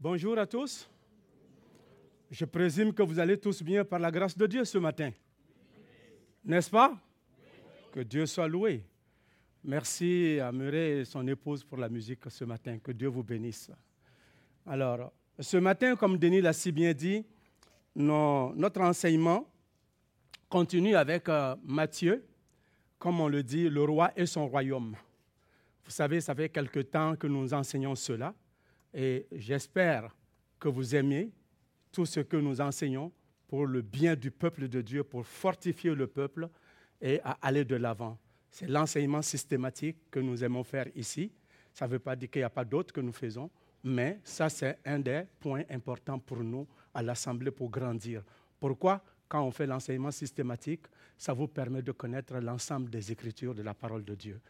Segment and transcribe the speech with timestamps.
[0.00, 0.88] Bonjour à tous.
[2.30, 5.10] Je présume que vous allez tous bien par la grâce de Dieu ce matin.
[6.44, 6.96] N'est-ce pas?
[7.90, 8.84] Que Dieu soit loué.
[9.64, 12.78] Merci à Murray et son épouse pour la musique ce matin.
[12.78, 13.72] Que Dieu vous bénisse.
[14.64, 17.26] Alors, ce matin, comme Denis l'a si bien dit,
[17.96, 19.50] notre enseignement
[20.48, 22.24] continue avec euh, Matthieu,
[23.00, 24.94] comme on le dit, le roi et son royaume.
[25.84, 28.32] Vous savez, ça fait quelque temps que nous enseignons cela.
[28.92, 30.14] Et j'espère
[30.58, 31.30] que vous aimez
[31.92, 33.12] tout ce que nous enseignons
[33.46, 36.48] pour le bien du peuple de Dieu, pour fortifier le peuple
[37.00, 38.18] et à aller de l'avant.
[38.50, 41.32] C'est l'enseignement systématique que nous aimons faire ici.
[41.72, 43.50] Ça ne veut pas dire qu'il n'y a pas d'autres que nous faisons,
[43.84, 48.22] mais ça, c'est un des points importants pour nous à l'Assemblée pour grandir.
[48.58, 49.02] Pourquoi?
[49.28, 53.74] Quand on fait l'enseignement systématique, ça vous permet de connaître l'ensemble des Écritures de la
[53.74, 54.40] parole de Dieu.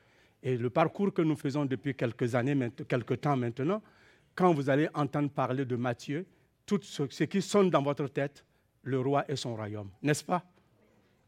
[0.42, 3.82] Et le parcours que nous faisons depuis quelques années, quelques temps maintenant,
[4.38, 6.24] quand vous allez entendre parler de Matthieu,
[6.64, 8.44] tout ce, qui sonne dans votre tête,
[8.84, 10.44] le roi et son royaume, n'est-ce pas?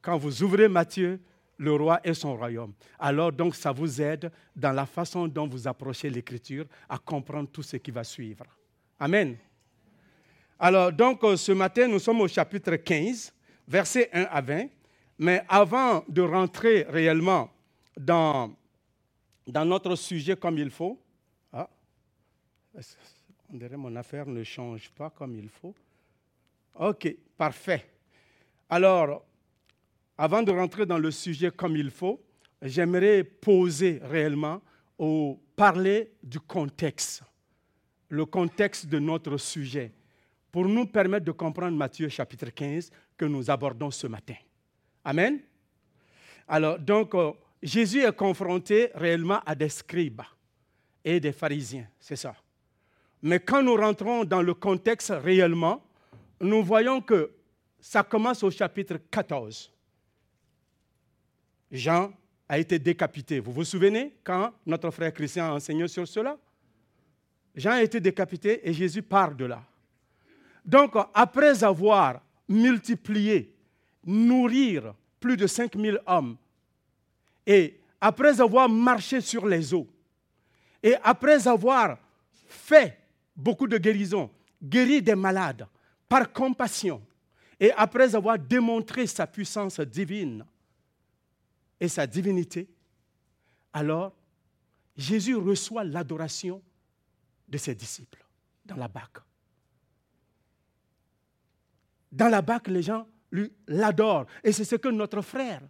[0.01, 1.21] Quand vous ouvrez Matthieu,
[1.59, 2.73] le roi et son royaume.
[3.01, 7.65] Alors donc ça vous aide dans la façon dont vous approchez l'écriture à comprendre tout
[7.65, 8.45] ce qui va suivre.
[9.01, 9.37] Amen.
[10.61, 13.35] Alors donc euh, ce matin, nous sommes au chapitre 15,
[13.67, 14.67] versets 1 à 20.
[15.19, 17.51] Mais avant de rentrer réellement
[17.99, 18.55] dans,
[19.49, 20.97] dans notre sujet comme il faut,
[23.53, 25.75] on dirait mon affaire ne change pas comme il faut?
[26.79, 27.87] OK, parfait.
[28.69, 29.25] Alors,
[30.17, 32.23] avant de rentrer dans le sujet comme il faut,
[32.63, 34.61] j'aimerais poser réellement
[34.99, 37.23] ou parler du contexte,
[38.09, 39.93] le contexte de notre sujet,
[40.53, 44.35] pour nous permettre de comprendre Matthieu chapitre 15 que nous abordons ce matin.
[45.05, 45.41] Amen?
[46.47, 47.33] Alors, donc, euh,
[47.63, 50.23] Jésus est confronté réellement à des scribes
[51.05, 52.35] et des pharisiens, c'est ça?
[53.23, 55.83] Mais quand nous rentrons dans le contexte réellement,
[56.41, 57.31] nous voyons que
[57.81, 59.71] ça commence au chapitre 14.
[61.71, 62.13] Jean
[62.49, 63.41] a été décapité.
[63.41, 66.37] Vous vous souvenez quand notre frère Christian a enseigné sur cela?
[67.55, 69.63] Jean a été décapité et Jésus part de là.
[70.65, 73.55] Donc, après avoir multiplié,
[74.05, 76.37] nourrir plus de 5000 hommes,
[77.47, 79.87] et après avoir marché sur les eaux,
[80.83, 81.99] et après avoir
[82.47, 83.00] fait
[83.41, 84.31] beaucoup de guérisons,
[84.63, 85.67] guéri des malades
[86.09, 87.03] par compassion.
[87.59, 90.45] Et après avoir démontré sa puissance divine
[91.79, 92.69] et sa divinité,
[93.73, 94.13] alors
[94.97, 96.63] Jésus reçoit l'adoration
[97.49, 98.25] de ses disciples
[98.65, 99.19] dans la Bac.
[102.13, 103.07] Dans la Bac, les gens
[103.67, 104.27] l'adorent.
[104.43, 105.63] Et c'est ce que notre frère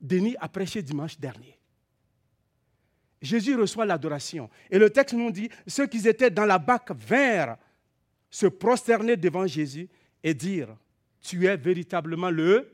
[0.00, 1.58] Denis a prêché dimanche dernier.
[3.26, 4.48] Jésus reçoit l'adoration.
[4.70, 7.58] Et le texte nous dit, ceux qui étaient dans la bac vinrent
[8.30, 9.88] se prosterner devant Jésus
[10.22, 10.68] et dire,
[11.20, 12.72] tu es véritablement le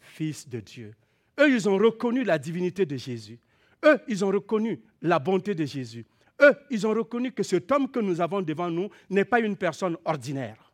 [0.00, 0.94] Fils de Dieu.
[1.38, 3.38] Eux, ils ont reconnu la divinité de Jésus.
[3.84, 6.04] Eux, ils ont reconnu la bonté de Jésus.
[6.40, 9.56] Eux, ils ont reconnu que cet homme que nous avons devant nous n'est pas une
[9.56, 10.72] personne ordinaire.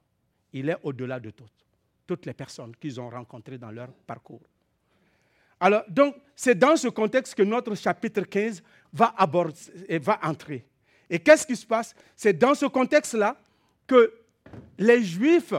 [0.52, 1.66] Il est au-delà de toutes,
[2.06, 4.42] toutes les personnes qu'ils ont rencontrées dans leur parcours.
[5.60, 9.58] Alors, donc, c'est dans ce contexte que notre chapitre 15 va, aborder,
[9.88, 10.64] et va entrer.
[11.10, 11.94] Et qu'est-ce qui se passe?
[12.14, 13.36] C'est dans ce contexte-là
[13.86, 14.12] que
[14.78, 15.54] les Juifs,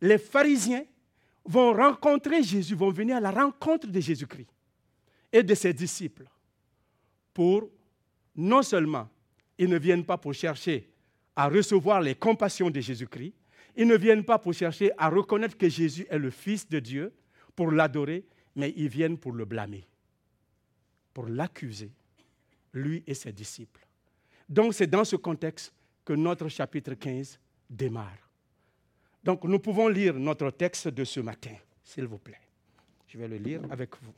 [0.00, 0.84] les pharisiens,
[1.44, 4.48] vont rencontrer Jésus, vont venir à la rencontre de Jésus-Christ
[5.32, 6.24] et de ses disciples
[7.32, 7.68] pour
[8.36, 9.08] non seulement
[9.58, 10.88] ils ne viennent pas pour chercher
[11.34, 13.32] à recevoir les compassions de Jésus-Christ,
[13.76, 17.12] ils ne viennent pas pour chercher à reconnaître que Jésus est le Fils de Dieu,
[17.54, 18.24] pour l'adorer,
[18.56, 19.86] mais ils viennent pour le blâmer,
[21.14, 21.92] pour l'accuser,
[22.72, 23.86] lui et ses disciples.
[24.48, 25.72] Donc c'est dans ce contexte
[26.04, 27.38] que notre chapitre 15
[27.68, 28.30] démarre.
[29.22, 31.54] Donc nous pouvons lire notre texte de ce matin,
[31.84, 32.40] s'il vous plaît.
[33.06, 34.12] Je vais le lire avec vous.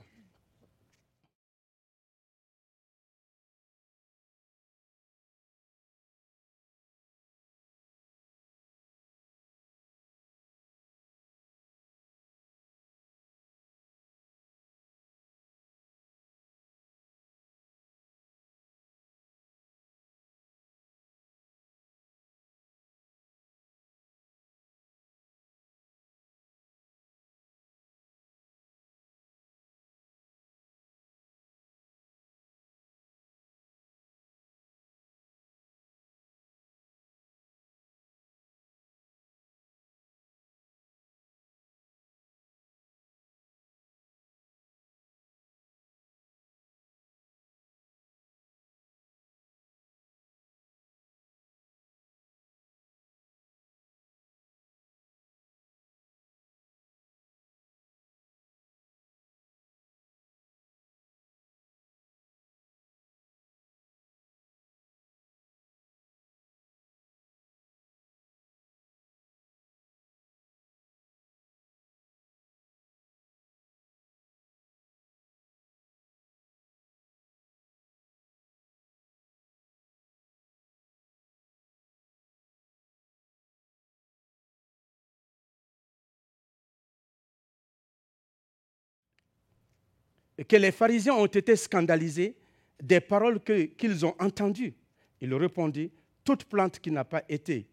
[90.48, 92.36] Que les pharisiens ont été scandalisés
[92.82, 94.74] des paroles qu'ils ont entendues.
[95.20, 95.90] Il répondit,
[96.24, 97.66] toute plante qui n'a pas été,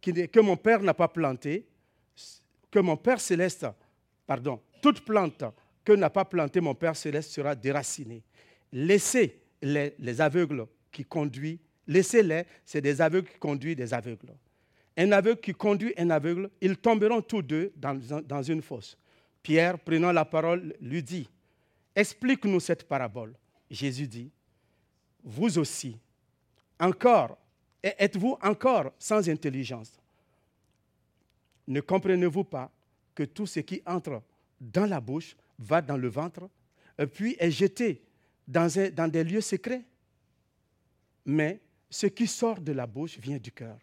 [0.00, 1.66] que mon Père n'a pas plantée,
[2.70, 3.66] que mon Père céleste,
[4.26, 5.44] pardon, toute plante
[5.84, 8.22] que n'a pas plantée mon Père céleste sera déracinée.
[8.72, 14.32] Laissez les, les aveugles qui conduisent, laissez-les, c'est des aveugles qui conduisent des aveugles.
[14.96, 18.96] Un aveugle qui conduit un aveugle, ils tomberont tous deux dans, dans une fosse.
[19.42, 21.28] Pierre, prenant la parole, lui dit,
[21.94, 23.34] explique-nous cette parabole.
[23.70, 24.30] Jésus dit,
[25.22, 25.96] vous aussi,
[26.78, 27.38] encore,
[27.82, 29.98] êtes-vous encore sans intelligence?
[31.68, 32.70] Ne comprenez-vous pas
[33.14, 34.22] que tout ce qui entre
[34.60, 36.48] dans la bouche va dans le ventre,
[37.14, 38.02] puis est jeté
[38.46, 39.84] dans, dans des lieux secrets?
[41.24, 43.78] Mais ce qui sort de la bouche vient du cœur.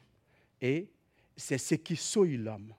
[0.62, 0.90] Et
[1.36, 2.74] c'est ce qui souille l'homme.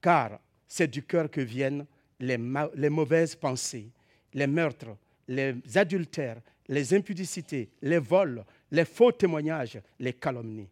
[0.00, 1.86] Car c'est du cœur que viennent
[2.18, 2.38] les,
[2.74, 3.90] les, mauvaises pensées,
[4.34, 4.96] les meurtres,
[5.26, 10.68] les adultères, les impudicités, les vols, les faux témoignages, les calomnies.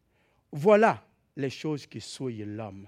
[0.53, 1.03] Voilà
[1.37, 2.87] les choses qui souillent l'homme.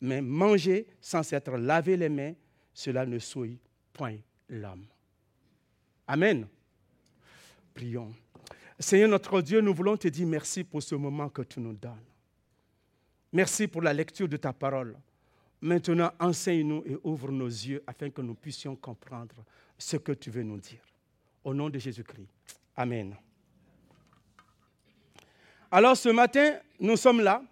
[0.00, 2.34] Mais manger sans s'être lavé les mains,
[2.74, 3.58] cela ne souille
[3.92, 4.16] point
[4.48, 4.86] l'homme.
[6.06, 6.46] Amen.
[7.74, 8.12] Prions.
[8.78, 12.04] Seigneur notre Dieu, nous voulons te dire merci pour ce moment que tu nous donnes.
[13.32, 14.96] Merci pour la lecture de ta parole.
[15.60, 19.36] Maintenant, enseigne-nous et ouvre nos yeux afin que nous puissions comprendre
[19.78, 20.80] ce que tu veux nous dire.
[21.44, 22.28] Au nom de Jésus-Christ.
[22.76, 23.16] Amen.
[25.70, 27.42] Alors ce matin, nous sommes là.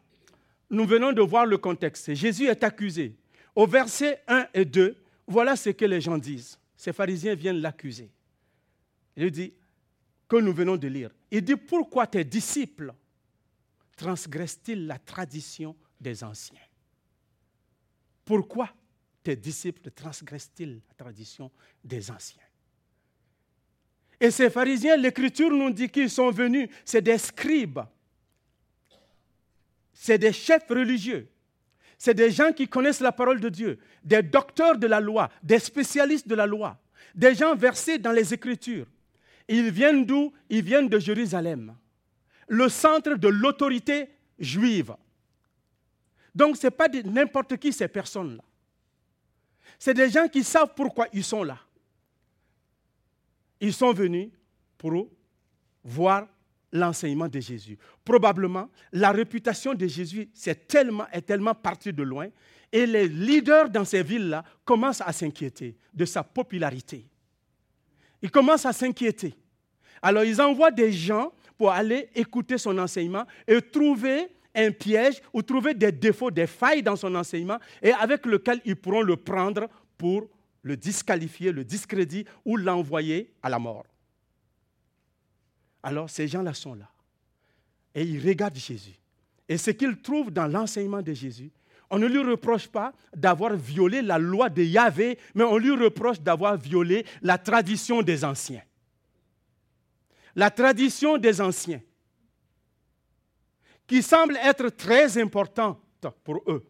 [0.69, 2.15] Nous venons de voir le contexte.
[2.15, 3.17] Jésus est accusé.
[3.57, 4.97] Au verset 1 et 2,
[5.27, 6.59] voilà ce que les gens disent.
[6.77, 8.11] Ces pharisiens viennent l'accuser.
[9.17, 9.53] Il dit,
[10.31, 11.11] que nous venons de lire.
[11.31, 12.95] Il dit, pourquoi tes disciples
[13.97, 16.61] transgressent-ils la tradition des anciens?
[18.25, 18.71] Pourquoi
[19.23, 21.51] tes disciples transgressent-ils la tradition
[21.85, 22.43] des anciens?
[24.21, 27.81] Et ces pharisiens, l'Écriture nous dit qu'ils sont venus, c'est des scribes,
[29.93, 31.29] c'est des chefs religieux,
[31.97, 35.59] c'est des gens qui connaissent la parole de Dieu, des docteurs de la loi, des
[35.59, 36.79] spécialistes de la loi,
[37.15, 38.87] des gens versés dans les Écritures.
[39.49, 40.33] Ils viennent d'où?
[40.49, 41.75] Ils viennent de Jérusalem
[42.51, 44.95] le centre de l'autorité juive.
[46.35, 48.43] Donc ce n'est pas n'importe qui ces personnes-là.
[49.81, 51.59] C'est des gens qui savent pourquoi ils sont là.
[53.59, 54.29] Ils sont venus
[54.77, 55.09] pour
[55.83, 56.29] voir
[56.71, 57.79] l'enseignement de Jésus.
[58.05, 62.29] Probablement, la réputation de Jésus est tellement, est tellement partie de loin
[62.71, 67.07] et les leaders dans ces villes-là commencent à s'inquiéter de sa popularité.
[68.21, 69.35] Ils commencent à s'inquiéter.
[70.03, 75.43] Alors ils envoient des gens pour aller écouter son enseignement et trouver un piège ou
[75.43, 79.69] trouver des défauts, des failles dans son enseignement et avec lequel ils pourront le prendre
[79.97, 80.29] pour
[80.63, 83.87] le disqualifier, le discrédit ou l'envoyer à la mort.
[85.83, 86.91] Alors ces gens-là sont là
[87.95, 88.99] et ils regardent Jésus.
[89.49, 91.51] Et ce qu'ils trouvent dans l'enseignement de Jésus,
[91.89, 96.21] on ne lui reproche pas d'avoir violé la loi de Yahvé, mais on lui reproche
[96.21, 98.63] d'avoir violé la tradition des anciens
[100.37, 101.81] la tradition des anciens,
[103.91, 105.81] qui semble être très importante
[106.23, 106.65] pour eux.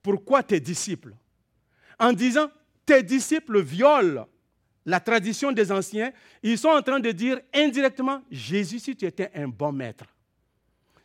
[0.00, 1.16] Pourquoi tes disciples?
[1.98, 2.48] En disant,
[2.86, 4.28] tes disciples violent
[4.86, 6.12] la tradition des anciens,
[6.44, 10.04] ils sont en train de dire indirectement, Jésus, si tu étais un bon maître,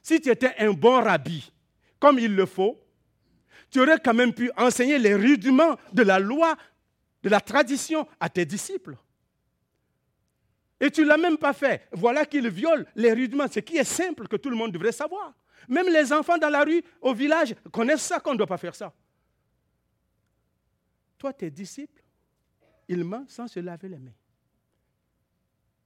[0.03, 1.51] si tu étais un bon rabbi,
[1.99, 2.79] comme il le faut,
[3.71, 6.55] tu aurais quand même pu enseigner les rudiments de la loi,
[7.23, 8.97] de la tradition à tes disciples.
[10.79, 11.87] Et tu ne l'as même pas fait.
[11.91, 15.33] Voilà qu'il viole les rudiments, ce qui est simple que tout le monde devrait savoir.
[15.67, 18.75] Même les enfants dans la rue, au village, connaissent ça qu'on ne doit pas faire
[18.75, 18.93] ça.
[21.17, 22.03] Toi, tes disciples,
[22.87, 24.13] ils mentent sans se laver les mains.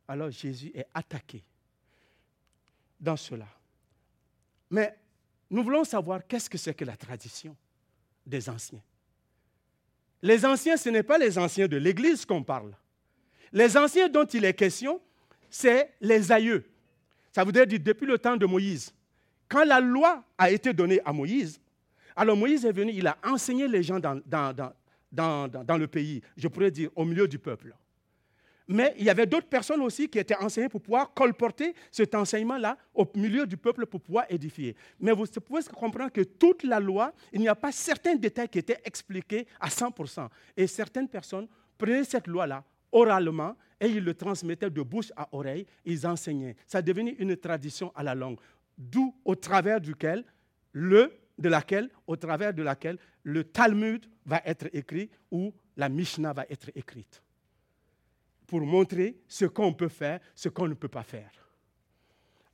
[0.08, 1.44] Alors Jésus est attaqué
[3.00, 3.48] dans cela.
[4.72, 4.98] Mais
[5.50, 7.56] nous voulons savoir qu'est-ce que c'est que la tradition
[8.26, 8.82] des anciens.
[10.22, 12.76] Les anciens, ce n'est pas les anciens de l'Église qu'on parle.
[13.52, 15.02] Les anciens dont il est question,
[15.50, 16.66] c'est les aïeux.
[17.32, 18.94] Ça voudrait dire depuis le temps de Moïse.
[19.48, 21.60] Quand la loi a été donnée à Moïse,
[22.16, 24.22] alors Moïse est venu, il a enseigné les gens dans,
[25.12, 27.74] dans, le pays, je pourrais dire au milieu du peuple.
[28.68, 32.78] Mais il y avait d'autres personnes aussi qui étaient enseignées pour pouvoir colporter cet enseignement-là
[32.94, 34.76] au milieu du peuple pour pouvoir édifier.
[35.00, 38.60] Mais vous pouvez comprendre que toute la loi, il n'y a pas certains détails qui
[38.60, 40.28] étaient expliqués à 100%.
[40.56, 41.48] Et certaines personnes
[41.80, 46.56] prenaient cette loi-là, oralement et ils le transmettaient de bouche à oreille, ils enseignaient.
[46.68, 48.40] Ça devenait une tradition à la langue,
[48.78, 50.24] d'où au travers duquel
[50.74, 56.34] le, de laquelle, au travers de laquelle le Talmud va être écrit ou la Mishnah
[56.34, 57.22] va être écrite.
[58.48, 61.32] Pour montrer ce qu'on peut faire, ce qu'on ne peut pas faire.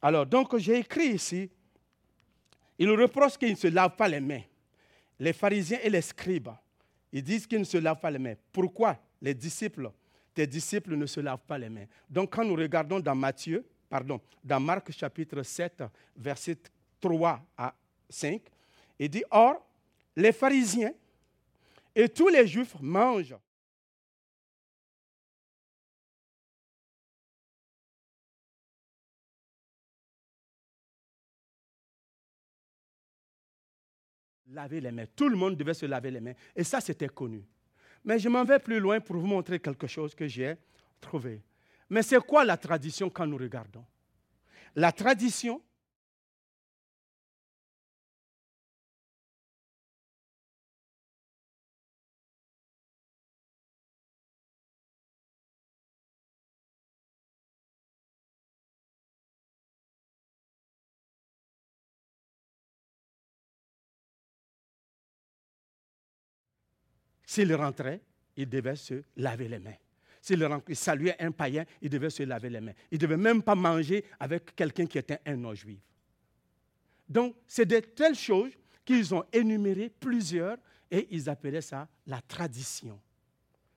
[0.01, 1.49] Alors, donc, j'ai écrit ici,
[2.77, 4.43] il reproche qu'ils ne se lavent pas les mains.
[5.19, 6.49] Les pharisiens et les scribes,
[7.11, 8.35] ils disent qu'ils ne se lavent pas les mains.
[8.51, 9.89] Pourquoi les disciples,
[10.35, 14.21] tes disciples ne se lavent pas les mains Donc, quand nous regardons dans Matthieu, pardon,
[14.43, 15.83] dans Marc chapitre 7,
[16.15, 16.57] verset
[16.99, 17.73] 3 à
[18.09, 18.41] 5,
[18.99, 19.65] il dit, Or,
[20.15, 20.93] les pharisiens
[21.95, 23.35] et tous les juifs mangent
[34.47, 35.05] laver les mains.
[35.15, 36.33] Tout le monde devait se laver les mains.
[36.55, 37.43] Et ça, c'était connu.
[38.05, 40.55] Mais je m'en vais plus loin pour vous montrer quelque chose que j'ai
[41.01, 41.41] trouvé.
[41.89, 43.83] Mais c'est quoi la tradition quand nous regardons?
[44.75, 45.61] La tradition,
[67.35, 67.99] S'il rentrait,
[68.37, 69.75] il devait se laver les mains.
[70.21, 72.71] S'il saluait un païen, il devait se laver les mains.
[72.89, 75.81] Il ne devait même pas manger avec quelqu'un qui était un non-juif.
[77.09, 78.53] Donc, c'est de telles choses
[78.85, 80.57] qu'ils ont énumérées plusieurs
[80.89, 83.01] et ils appelaient ça la tradition.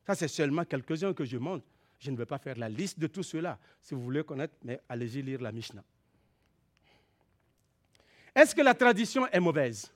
[0.07, 1.65] Ça, c'est seulement quelques-uns que je montre.
[1.99, 3.59] Je ne vais pas faire la liste de tout cela.
[3.83, 5.83] Si vous voulez connaître, mais allez-y lire la Mishnah.
[8.37, 9.93] Est-ce que la tradition est mauvaise?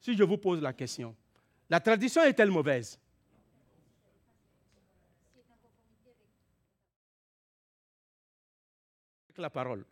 [0.00, 1.14] Si je vous pose la question.
[1.70, 2.98] La tradition est-elle mauvaise
[9.40, 9.84] la parole,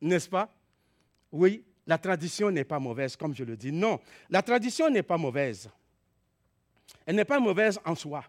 [0.00, 0.52] n'est-ce pas?
[1.30, 3.70] Oui, la tradition n'est pas mauvaise, comme je le dis.
[3.70, 4.00] Non,
[4.30, 5.68] la tradition n'est pas mauvaise.
[7.06, 8.24] Elle n'est pas mauvaise en soi.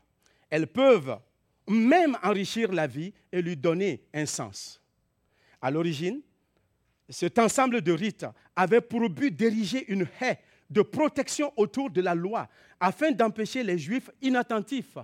[0.49, 1.17] Elles peuvent
[1.67, 4.81] même enrichir la vie et lui donner un sens.
[5.61, 6.21] À l'origine,
[7.09, 12.15] cet ensemble de rites avait pour but d'ériger une haie de protection autour de la
[12.15, 12.47] loi
[12.79, 14.97] afin d'empêcher les juifs inattentifs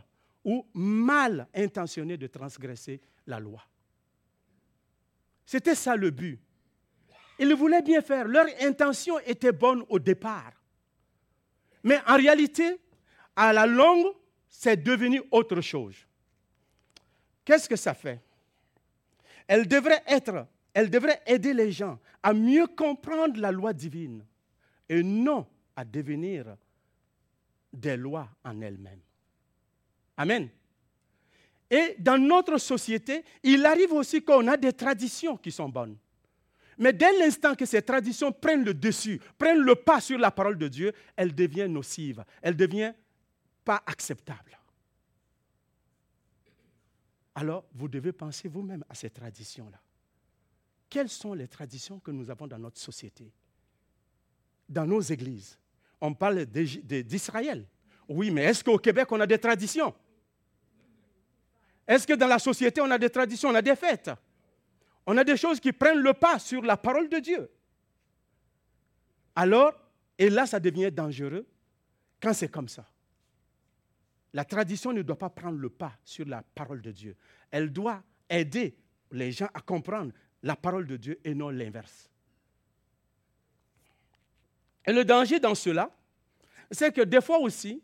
[0.44, 3.62] ou mal intentionnés de transgresser la loi.
[5.46, 6.40] C'était ça le but.
[7.40, 8.28] Ils voulaient bien faire.
[8.28, 10.54] Leur intention était bonne au départ.
[11.84, 12.80] Mais en réalité,
[13.36, 14.08] à la longue,
[14.48, 15.96] c'est devenu autre chose.
[17.44, 18.22] Qu'est-ce que ça fait?
[19.48, 24.24] Elle devrait être, elle devrait aider les gens à mieux comprendre la loi divine
[24.92, 26.58] et non à devenir
[27.72, 29.00] des lois en elles-mêmes.
[30.18, 30.50] Amen.
[31.70, 35.98] Et dans notre société, il arrive aussi qu'on a des traditions qui sont bonnes.
[36.78, 40.58] Mais dès l'instant que ces traditions prennent le dessus, prennent le pas sur la parole
[40.58, 42.96] de Dieu, elles deviennent nocives, elles deviennent
[43.64, 44.60] pas acceptables.
[47.34, 49.80] Alors, vous devez penser vous-même à ces traditions-là.
[50.90, 53.32] Quelles sont les traditions que nous avons dans notre société?
[54.72, 55.58] Dans nos églises.
[56.00, 57.68] On parle d'Israël.
[58.08, 59.94] Oui, mais est-ce qu'au Québec, on a des traditions?
[61.88, 64.12] Est-ce que dans la société, on a des traditions, on a des fêtes?
[65.06, 67.50] On a des choses qui prennent le pas sur la parole de Dieu.
[69.36, 69.74] Alors,
[70.18, 71.46] et là, ça devient dangereux
[72.22, 72.86] quand c'est comme ça.
[74.34, 77.16] La tradition ne doit pas prendre le pas sur la parole de Dieu.
[77.50, 78.78] Elle doit aider
[79.12, 80.14] les gens à comprendre
[80.44, 82.11] la parole de Dieu et non l'inverse.
[84.86, 85.92] Et le danger dans cela,
[86.72, 87.82] c'est que des fois aussi,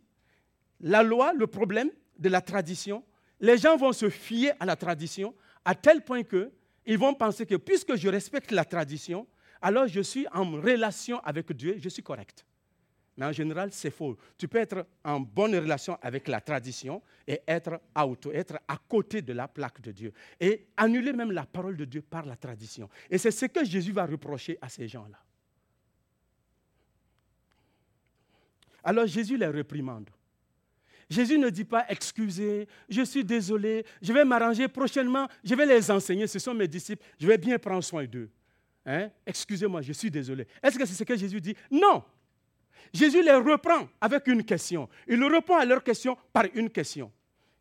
[0.79, 3.03] la loi, le problème de la tradition,
[3.39, 5.35] les gens vont se fier à la tradition
[5.65, 9.27] à tel point qu'ils vont penser que puisque je respecte la tradition,
[9.61, 12.45] alors je suis en relation avec Dieu, je suis correct.
[13.17, 14.15] Mais en général, c'est faux.
[14.37, 19.23] Tu peux être en bonne relation avec la tradition et être out, être à côté
[19.23, 20.13] de la plaque de Dieu.
[20.39, 22.87] Et annuler même la parole de Dieu par la tradition.
[23.09, 25.17] Et c'est ce que Jésus va reprocher à ces gens-là.
[28.83, 30.09] Alors Jésus les réprimande.
[31.09, 35.89] Jésus ne dit pas excusez, je suis désolé, je vais m'arranger prochainement, je vais les
[35.89, 38.29] enseigner, ce sont mes disciples, je vais bien prendre soin d'eux.
[38.85, 39.09] Hein?
[39.25, 40.47] Excusez-moi, je suis désolé.
[40.61, 41.55] Est-ce que c'est ce que Jésus dit?
[41.71, 42.03] Non.
[42.93, 44.87] Jésus les reprend avec une question.
[45.07, 47.11] Il répond à leur question par une question.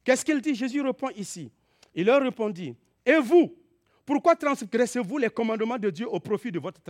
[0.04, 0.54] Qu'est-ce qu'il dit?
[0.54, 1.50] Jésus répond ici.
[1.94, 3.56] Il leur répondit Et vous,
[4.04, 6.80] pourquoi transgressez-vous les commandements de Dieu au profit de votre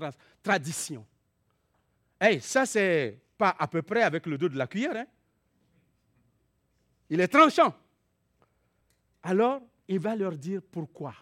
[0.43, 1.07] tradition
[2.21, 4.97] Hey, ça c'est pas à peu près avec le dos de la cuillère.
[4.97, 5.07] Hein?
[7.11, 7.75] Il est tranchant.
[9.23, 11.15] Alors, il va leur dire pourquoi.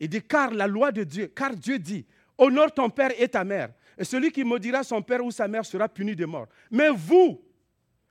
[0.00, 2.04] Il dit, car la loi de Dieu, car Dieu dit,
[2.36, 3.72] honore ton père et ta mère.
[3.96, 6.48] Et celui qui maudira son père ou sa mère sera puni de mort.
[6.70, 7.42] Mais vous,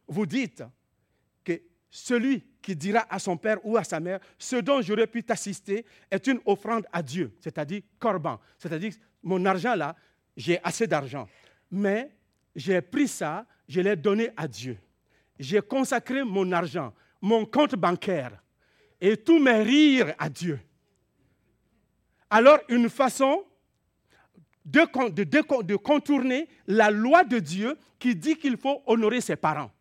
[0.07, 0.63] vous dites
[1.43, 5.23] que celui qui dira à son père ou à sa mère, ce dont j'aurais pu
[5.23, 9.95] t'assister est une offrande à Dieu, c'est-à-dire corban, c'est-à-dire mon argent là,
[10.37, 11.27] j'ai assez d'argent.
[11.69, 12.09] Mais
[12.55, 14.77] j'ai pris ça, je l'ai donné à Dieu.
[15.39, 18.41] J'ai consacré mon argent, mon compte bancaire
[19.01, 20.59] et tous mes rires à Dieu.
[22.29, 23.43] Alors, une façon
[24.65, 29.71] de, contourner la loi de Dieu qui dit qu'il faut honorer ses parents.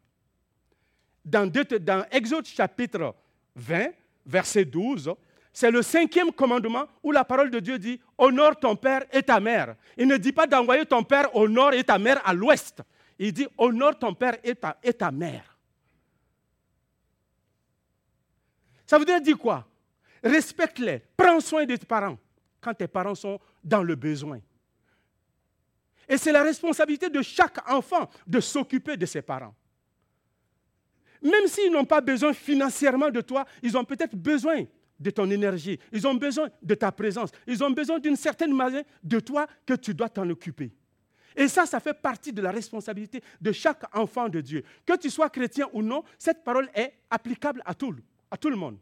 [1.24, 1.50] Dans
[2.10, 3.14] Exode chapitre
[3.54, 3.90] 20,
[4.26, 5.14] verset 12,
[5.52, 9.38] c'est le cinquième commandement où la parole de Dieu dit Honore ton père et ta
[9.38, 9.76] mère.
[9.98, 12.80] Il ne dit pas d'envoyer ton père au nord et ta mère à l'ouest.
[13.18, 15.58] Il dit Honore ton père et ta, mère.
[18.86, 19.66] Ça veut dire quoi?
[20.24, 22.18] Respecte-les, prends soin de tes parents
[22.60, 24.40] quand tes parents sont dans le besoin.
[26.08, 29.54] Et c'est la responsabilité de chaque enfant de s'occuper de ses parents.
[31.20, 34.64] Même s'ils n'ont pas besoin financièrement de toi, ils ont peut-être besoin
[35.02, 38.84] de ton énergie, ils ont besoin de ta présence, ils ont besoin d'une certaine manière
[39.02, 40.72] de toi que tu dois t'en occuper.
[41.36, 44.62] Et ça, ça fait partie de la responsabilité de chaque enfant de Dieu.
[44.84, 47.94] Que tu sois chrétien ou non, cette parole est applicable à tout,
[48.30, 48.78] à tout le monde.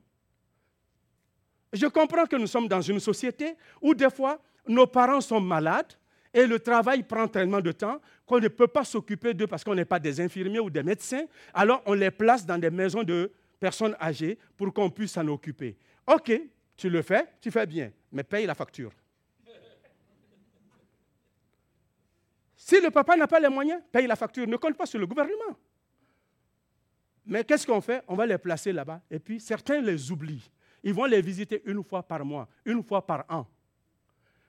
[1.73, 5.93] Je comprends que nous sommes dans une société où des fois, nos parents sont malades
[6.35, 9.75] et le travail prend tellement de temps qu'on ne peut pas s'occuper d'eux parce qu'on
[9.75, 11.25] n'est pas des infirmiers ou des médecins.
[11.55, 15.77] Alors on les place dans des maisons de personnes âgées pour qu'on puisse s'en occuper.
[16.15, 16.33] OK,
[16.77, 18.93] tu le fais, tu fais bien, mais paye la facture.
[22.57, 24.47] Si le papa n'a pas les moyens, paye la facture.
[24.47, 25.57] Ne compte pas sur le gouvernement.
[27.27, 28.03] Mais qu'est-ce qu'on fait?
[28.09, 29.01] On va les placer là-bas.
[29.11, 30.51] Et puis certains les oublient.
[30.83, 33.47] Ils vont les visiter une fois par mois, une fois par an.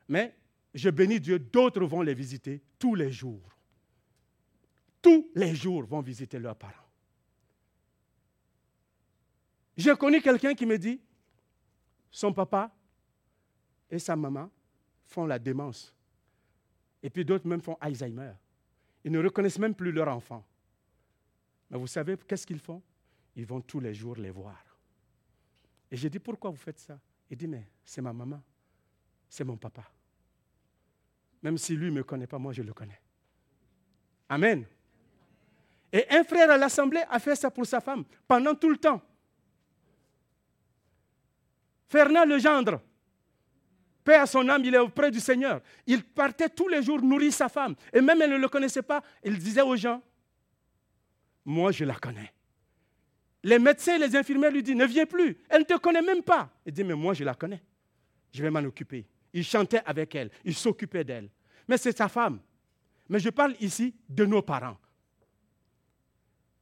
[0.08, 0.36] Mais
[0.74, 3.56] je bénis Dieu, d'autres vont les visiter tous les jours.
[5.02, 6.74] Tous les jours vont visiter leurs parents.
[9.76, 11.02] J'ai connu quelqu'un qui me dit,
[12.12, 12.71] son papa
[13.89, 14.50] et sa maman
[15.06, 15.93] font la démence.
[17.02, 18.34] Et puis d'autres même font Alzheimer.
[19.04, 20.45] Ils ne reconnaissent même plus leur enfant.
[21.69, 22.82] Mais vous savez qu'est-ce qu'ils font?
[23.36, 24.62] Ils vont tous les jours les voir.
[25.89, 27.00] Et j'ai dit, pourquoi vous faites ça?
[27.30, 28.41] Il dit, mais c'est ma maman,
[29.28, 29.84] c'est mon papa.
[31.41, 33.00] Même si lui ne me connaît pas, moi je le connais.
[34.30, 34.65] Amen.
[35.91, 39.02] Et un frère à l'Assemblée a fait ça pour sa femme pendant tout le temps.
[41.91, 42.80] Fernand Legendre,
[44.01, 45.60] paix à son âme, il est auprès du Seigneur.
[45.86, 47.75] Il partait tous les jours nourrir sa femme.
[47.91, 49.04] Et même elle ne le connaissait pas.
[49.25, 50.01] Il disait aux gens,
[51.43, 52.34] moi je la connais.
[53.43, 55.38] Les médecins et les infirmières lui disent, ne viens plus.
[55.49, 56.49] Elle ne te connaît même pas.
[56.65, 57.62] Il dit, mais moi je la connais.
[58.32, 59.06] Je vais m'en occuper.
[59.34, 61.30] Il chantait avec elle, il s'occupait d'elle.
[61.67, 62.39] Mais c'est sa femme.
[63.10, 64.77] Mais je parle ici de nos parents.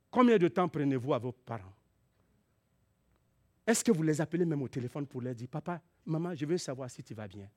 [0.09, 1.75] Combien de temps prenez-vous à vos parents?
[3.69, 6.57] Est-ce que vous les appelez même au téléphone pour leur dire, papa, maman, je veux
[6.57, 7.47] savoir si tu vas bien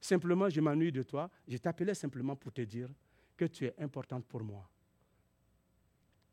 [0.00, 1.28] Simplement, je m'ennuie de toi.
[1.48, 2.88] Je t'appelais simplement pour te dire
[3.36, 4.70] que tu es importante pour moi.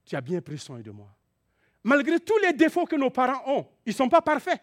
[0.06, 1.10] Tu as bien pris soin de moi.
[1.84, 4.62] Malgré tous les défauts que nos parents ont, ils ne sont pas parfaits.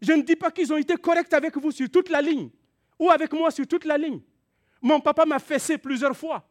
[0.00, 2.50] Je ne dis pas qu'ils ont été corrects avec vous sur toute la ligne
[3.00, 4.20] ou avec moi sur toute la ligne.
[4.80, 6.48] Mon papa m'a fessé plusieurs fois.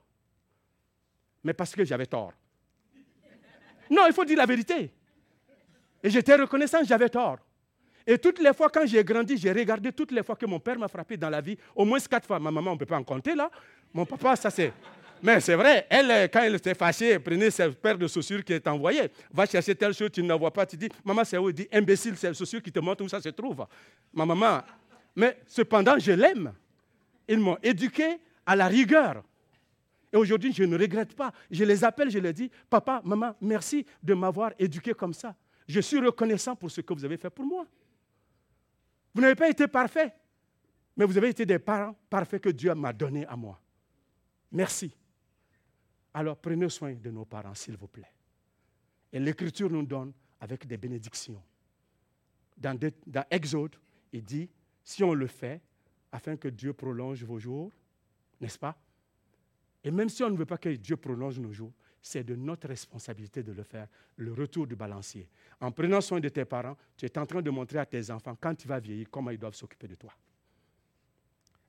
[1.46, 2.34] Mais parce que j'avais tort.
[3.90, 4.92] Non, il faut dire la vérité.
[6.04, 7.38] Et j'étais reconnaissant, j'avais tort.
[8.06, 10.78] Et toutes les fois quand j'ai grandi, j'ai regardé toutes les fois que mon père
[10.78, 12.38] m'a frappé dans la vie, au moins quatre fois.
[12.38, 13.50] Ma maman, on ne peut pas en compter là.
[13.94, 14.74] Mon papa, ça c'est
[15.26, 18.52] mais c'est vrai, elle, quand elle était fâchée, elle prenait sa paire de chaussures qui
[18.52, 19.10] est envoyée.
[19.32, 20.66] Va chercher telle chose, tu ne la vois pas.
[20.66, 23.08] Tu dis, maman, c'est où Il dit, imbécile, c'est la chaussure qui te montre où
[23.08, 23.66] ça se trouve.
[24.14, 24.60] Ma maman.
[25.16, 26.52] Mais cependant, je l'aime.
[27.26, 29.24] Ils m'ont éduqué à la rigueur.
[30.12, 31.32] Et aujourd'hui, je ne regrette pas.
[31.50, 35.34] Je les appelle, je leur dis, papa, maman, merci de m'avoir éduqué comme ça.
[35.68, 37.66] Je suis reconnaissant pour ce que vous avez fait pour moi.
[39.14, 40.14] Vous n'avez pas été parfait,
[40.96, 43.60] mais vous avez été des parents parfaits que Dieu m'a donné à moi.
[44.52, 44.96] Merci.
[46.14, 48.12] Alors prenez soin de nos parents, s'il vous plaît.
[49.12, 51.42] Et l'Écriture nous donne avec des bénédictions.
[52.58, 52.78] Dans,
[53.30, 53.76] Exode,
[54.12, 54.50] il dit,
[54.84, 55.62] si on le fait,
[56.12, 57.72] afin que Dieu prolonge vos jours,
[58.40, 58.78] n'est-ce pas?
[59.84, 61.72] Et même si on ne veut pas que Dieu prolonge nos jours,
[62.06, 63.88] c'est de notre responsabilité de le faire,
[64.18, 65.26] le retour du balancier.
[65.62, 68.38] En prenant soin de tes parents, tu es en train de montrer à tes enfants,
[68.40, 70.12] quand tu vas vieillir, comment ils doivent s'occuper de toi.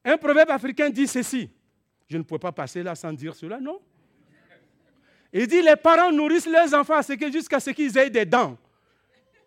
[0.05, 1.49] Un proverbe africain dit ceci.
[2.09, 3.81] Je ne peux pas passer là sans dire cela, non?
[5.33, 7.01] Il dit les parents nourrissent leurs enfants
[7.33, 8.59] jusqu'à ce qu'ils aient des dents.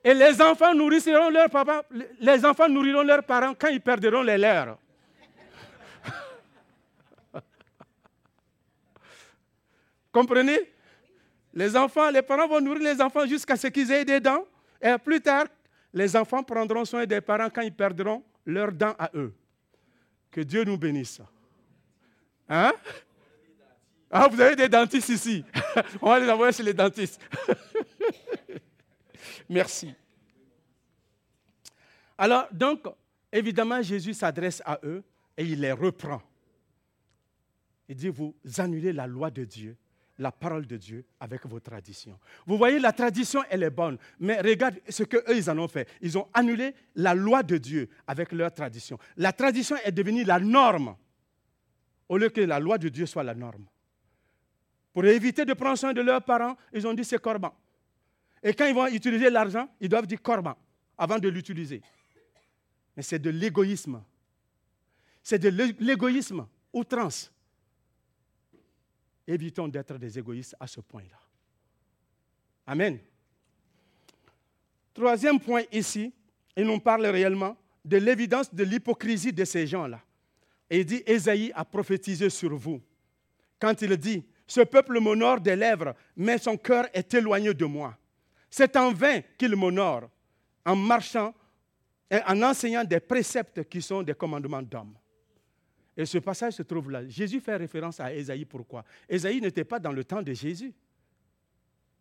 [0.03, 1.49] Et les enfants nourriront leurs
[2.21, 4.77] les enfants nourriront leurs parents quand ils perdront les leurs.
[10.13, 10.76] Comprenez?
[11.57, 14.45] Les enfants, les parents vont nourrir les enfants jusqu'à ce qu'ils aient des dents.
[14.79, 15.47] Et plus tard,
[15.91, 19.33] les enfants prendront soin des parents quand ils perdront leurs dents à eux.
[20.29, 21.19] Que Dieu nous bénisse.
[22.47, 22.73] Hein?
[24.11, 25.43] Ah, vous avez des dentistes ici.
[25.99, 27.19] On va les envoyer chez les dentistes.
[29.49, 29.95] Merci.
[32.19, 32.85] Alors, donc,
[33.31, 35.03] évidemment, Jésus s'adresse à eux
[35.35, 36.21] et il les reprend.
[37.89, 39.75] Il dit, vous annulez la loi de Dieu,
[40.17, 42.17] la parole de Dieu avec vos traditions.
[42.45, 45.87] Vous voyez, la tradition, elle est bonne, mais regarde ce qu'eux, ils en ont fait.
[46.01, 48.97] Ils ont annulé la loi de Dieu avec leur tradition.
[49.17, 50.95] La tradition est devenue la norme,
[52.09, 53.65] au lieu que la loi de Dieu soit la norme.
[54.93, 57.53] Pour éviter de prendre soin de leurs parents, ils ont dit c'est corban.
[58.41, 60.55] Et quand ils vont utiliser l'argent, ils doivent dire corban
[60.97, 61.81] avant de l'utiliser.
[62.95, 64.03] Mais c'est de l'égoïsme.
[65.21, 65.49] C'est de
[65.79, 67.31] l'égoïsme outrance.
[69.27, 71.19] Évitons d'être des égoïstes à ce point-là.
[72.65, 72.97] Amen.
[74.93, 76.13] Troisième point ici,
[76.55, 80.01] il nous parle réellement de l'évidence de l'hypocrisie de ces gens-là.
[80.69, 82.81] Et il dit, Ésaïe a prophétisé sur vous.
[83.59, 87.97] Quand il dit, ce peuple m'honore des lèvres, mais son cœur est éloigné de moi.
[88.49, 90.09] C'est en vain qu'il m'honore,
[90.65, 91.33] en marchant
[92.09, 94.95] et en enseignant des préceptes qui sont des commandements d'hommes.
[95.97, 97.05] Et ce passage se trouve là.
[97.07, 98.45] Jésus fait référence à Ésaïe.
[98.45, 98.85] Pourquoi?
[99.09, 100.71] Ésaïe n'était pas dans le temps de Jésus.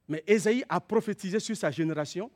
[0.06, 2.30] Mais Ésaïe a prophétisé sur sa génération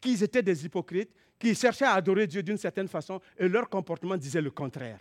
[0.00, 4.16] qu'ils étaient des hypocrites, qui cherchaient à adorer Dieu d'une certaine façon, et leur comportement
[4.16, 5.00] disait le contraire.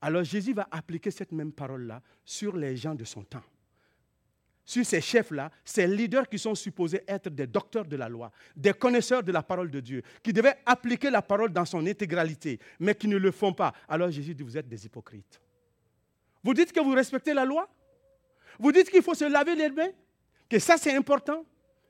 [0.00, 3.42] Alors Jésus va appliquer cette même parole-là sur les gens de son temps
[4.66, 8.72] sur ces chefs-là, ces leaders qui sont supposés être des docteurs de la loi, des
[8.72, 12.96] connaisseurs de la parole de Dieu, qui devaient appliquer la parole dans son intégralité, mais
[12.96, 13.72] qui ne le font pas.
[13.88, 15.40] Alors Jésus dit, vous êtes des hypocrites.
[16.42, 17.68] Vous dites que vous respectez la loi
[18.58, 19.90] Vous dites qu'il faut se laver les mains
[20.48, 21.44] Que ça c'est important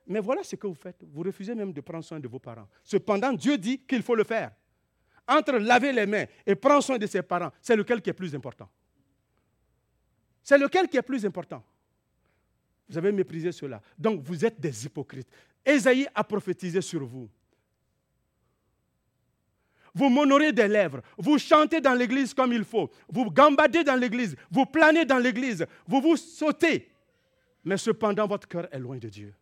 [0.06, 1.02] Mais voilà ce que vous faites.
[1.10, 2.68] Vous refusez même de prendre soin de vos parents.
[2.84, 4.52] Cependant, Dieu dit qu'il faut le faire.
[5.26, 8.34] Entre laver les mains et prendre soin de ses parents, c'est lequel qui est plus
[8.34, 8.68] important?
[10.42, 11.64] C'est lequel qui est plus important?
[12.88, 13.80] Vous avez méprisé cela.
[13.98, 15.28] Donc vous êtes des hypocrites.
[15.64, 17.28] Ésaïe a prophétisé sur vous.
[19.94, 24.36] Vous m'honorez des lèvres, vous chantez dans l'église comme il faut, vous gambadez dans l'église,
[24.50, 26.90] vous planez dans l'église, vous vous sautez.
[27.64, 29.34] Mais cependant, votre cœur est loin de Dieu.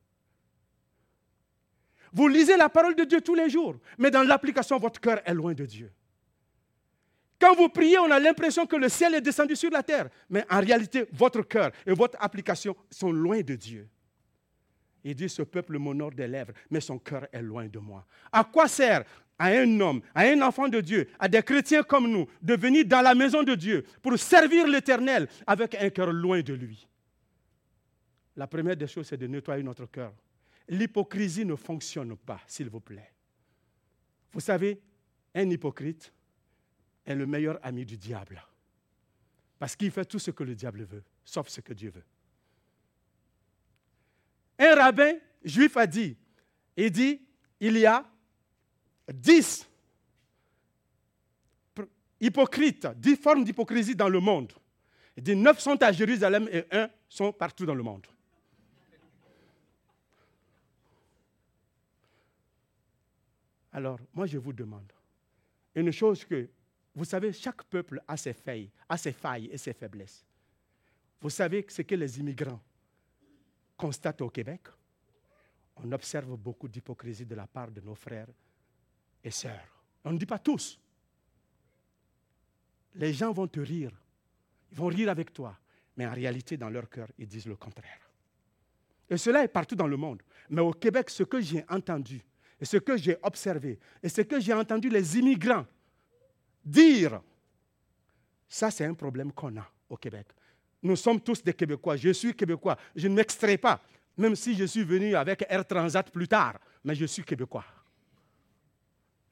[2.13, 5.35] Vous lisez la parole de Dieu tous les jours, mais dans l'application, votre cœur est
[5.35, 5.91] loin de Dieu.
[7.40, 10.09] Quand vous priez, on a l'impression que le ciel est descendu sur la terre.
[10.31, 13.88] Mais en réalité, votre cœur et votre application sont loin de Dieu.
[15.03, 18.07] Il dit, ce peuple m'honore des lèvres, mais son cœur est loin de moi.
[18.33, 19.05] À quoi sert
[19.38, 22.87] à un homme, à un enfant de Dieu, à des chrétiens comme nous, de venir
[22.87, 26.88] dans la maison de Dieu pour servir l'Éternel avec un cœur loin de lui?
[28.37, 30.14] La première des choses, c'est de nettoyer notre cœur.
[30.68, 33.12] L'hypocrisie ne fonctionne pas, s'il vous plaît.
[34.33, 34.81] Vous savez,
[35.35, 36.13] un hypocrite,
[37.05, 38.43] est le meilleur ami du diable.
[39.59, 42.05] Parce qu'il fait tout ce que le diable veut, sauf ce que Dieu veut.
[44.59, 46.17] Un rabbin juif a dit,
[46.77, 47.21] il dit,
[47.61, 48.05] il y a
[49.12, 49.69] dix
[52.21, 54.53] hypocrites, dix formes d'hypocrisie dans le monde.
[55.17, 58.07] Il dit, neuf sont à Jérusalem et un sont partout dans le monde.
[63.73, 64.93] Alors, moi, je vous demande,
[65.75, 66.49] une chose que
[66.95, 70.25] vous savez, chaque peuple a ses failles, a ses failles et ses faiblesses.
[71.21, 72.61] Vous savez ce que les immigrants
[73.77, 74.61] constatent au Québec?
[75.77, 78.29] On observe beaucoup d'hypocrisie de la part de nos frères
[79.25, 79.85] et sœurs.
[80.05, 80.79] On ne dit pas tous.
[82.95, 83.91] Les gens vont te rire.
[84.71, 85.59] Ils vont rire avec toi.
[85.97, 88.09] Mais en réalité, dans leur cœur, ils disent le contraire.
[89.09, 90.23] Et cela est partout dans le monde.
[90.51, 92.25] Mais au Québec, ce que j'ai entendu,
[92.61, 95.67] et ce que j'ai observé, et ce que j'ai entendu les immigrants
[96.64, 97.20] dire,
[98.48, 100.29] ça c'est un problème qu'on a au Québec.
[100.83, 101.96] Nous sommes tous des Québécois.
[101.96, 102.77] Je suis Québécois.
[102.94, 103.81] Je ne m'extrais pas,
[104.16, 107.64] même si je suis venu avec Air Transat plus tard, mais je suis Québécois.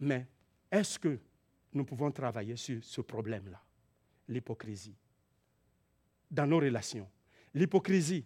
[0.00, 0.26] Mais
[0.70, 1.18] est-ce que
[1.72, 3.60] nous pouvons travailler sur ce problème-là,
[4.28, 4.96] l'hypocrisie,
[6.30, 7.08] dans nos relations,
[7.54, 8.24] l'hypocrisie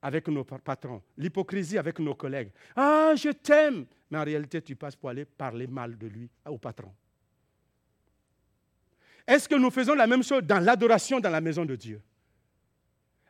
[0.00, 2.50] avec nos patrons, l'hypocrisie avec nos collègues.
[2.76, 6.58] Ah, je t'aime, mais en réalité, tu passes pour aller parler mal de lui au
[6.58, 6.92] patron.
[9.28, 12.00] Est-ce que nous faisons la même chose dans l'adoration dans la maison de Dieu?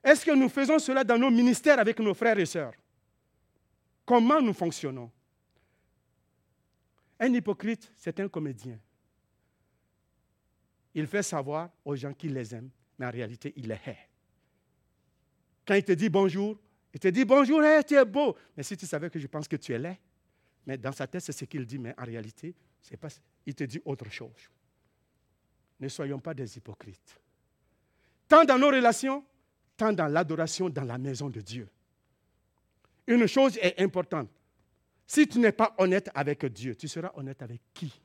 [0.05, 2.73] Est-ce que nous faisons cela dans nos ministères avec nos frères et sœurs?
[4.07, 5.11] Comment nous fonctionnons?
[7.19, 8.79] Un hypocrite, c'est un comédien.
[10.95, 13.99] Il fait savoir aux gens qu'il les aime, mais en réalité, il les hait.
[15.67, 16.61] Quand il te dit bonjour,
[16.95, 18.37] il te dit bonjour, tu es beau.
[18.57, 19.99] Mais si tu savais que je pense que tu es laid,
[20.65, 22.55] mais dans sa tête, c'est ce qu'il dit, mais en réalité,
[23.01, 23.09] pas,
[23.45, 24.49] il te dit autre chose.
[25.81, 27.21] Ne soyons pas des hypocrites.
[28.29, 29.25] Tant dans nos relations,
[29.77, 31.69] tant dans l'adoration dans la maison de Dieu.
[33.07, 34.29] Une chose est importante.
[35.07, 37.99] Si tu n'es pas honnête avec Dieu, tu seras honnête avec qui?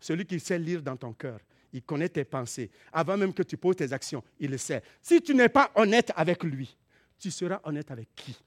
[0.00, 1.40] Celui qui sait lire dans ton cœur.
[1.72, 2.70] Il connaît tes pensées.
[2.92, 4.82] Avant même que tu poses tes actions, il le sait.
[5.02, 6.74] Si tu n'es pas honnête avec lui,
[7.18, 8.38] tu seras honnête avec qui?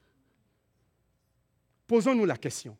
[1.86, 2.76] Posons-nous la question.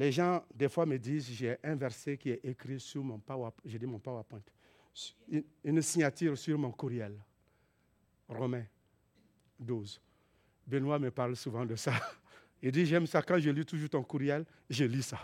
[0.00, 3.62] Les gens, des fois, me disent, j'ai un verset qui est écrit sur mon PowerPoint,
[3.66, 4.40] j'ai dit mon PowerPoint,
[5.62, 7.22] une signature sur mon courriel.
[8.26, 8.64] Romains
[9.58, 10.00] 12.
[10.66, 11.92] Benoît me parle souvent de ça.
[12.62, 15.20] Il dit, j'aime ça, quand je lis toujours ton courriel, je lis ça.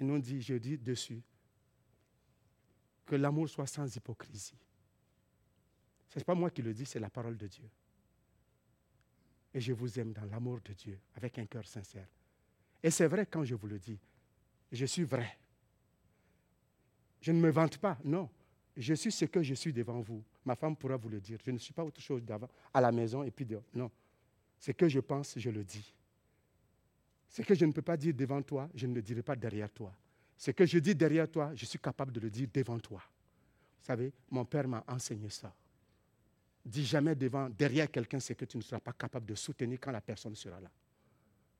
[0.00, 1.22] Il nous dit, je dis dessus,
[3.06, 4.58] que l'amour soit sans hypocrisie.
[6.08, 7.70] Ce n'est pas moi qui le dis, c'est la parole de Dieu.
[9.52, 12.06] Et je vous aime dans l'amour de Dieu, avec un cœur sincère.
[12.82, 13.98] Et c'est vrai quand je vous le dis.
[14.72, 15.36] Je suis vrai.
[17.20, 18.28] Je ne me vante pas, non.
[18.76, 20.22] Je suis ce que je suis devant vous.
[20.44, 21.38] Ma femme pourra vous le dire.
[21.44, 23.64] Je ne suis pas autre chose d'avant, à la maison et puis dehors.
[23.74, 23.90] Non.
[24.58, 25.94] Ce que je pense, je le dis.
[27.28, 29.70] Ce que je ne peux pas dire devant toi, je ne le dirai pas derrière
[29.70, 29.94] toi.
[30.36, 33.02] Ce que je dis derrière toi, je suis capable de le dire devant toi.
[33.80, 35.54] Vous savez, mon père m'a enseigné ça.
[36.64, 39.92] Dis jamais devant, derrière quelqu'un ce que tu ne seras pas capable de soutenir quand
[39.92, 40.70] la personne sera là.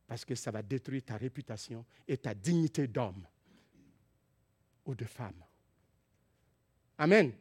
[0.07, 3.27] Parce que ça va détruire ta réputation et ta dignité d'homme
[4.85, 5.43] ou de femme.
[6.99, 7.33] Amen.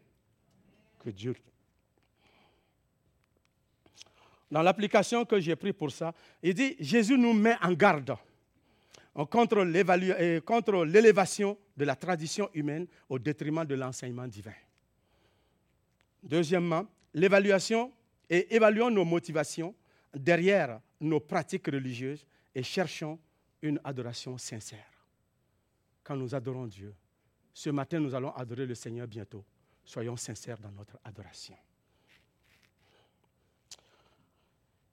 [0.99, 1.35] Que Dieu.
[4.49, 8.15] Dans l'application que j'ai prise pour ça, il dit Jésus nous met en garde
[9.29, 9.63] contre
[10.85, 14.53] l'élévation de la tradition humaine au détriment de l'enseignement divin.
[16.23, 17.91] Deuxièmement, l'évaluation
[18.29, 19.75] et évaluons nos motivations
[20.13, 23.19] derrière nos pratiques religieuses et cherchons
[23.61, 25.07] une adoration sincère.
[26.03, 26.93] Quand nous adorons Dieu,
[27.53, 29.43] ce matin nous allons adorer le Seigneur bientôt.
[29.83, 31.55] Soyons sincères dans notre adoration.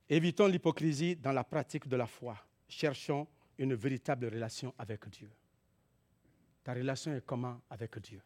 [0.08, 2.36] Évitons l'hypocrisie dans la pratique de la foi.
[2.68, 3.26] Cherchons
[3.58, 5.30] une véritable relation avec Dieu.
[6.62, 8.20] Ta relation est comment avec Dieu?